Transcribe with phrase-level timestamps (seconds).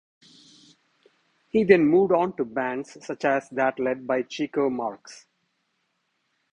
[1.49, 5.27] He then moved on to bands such as that led by Chico Marx.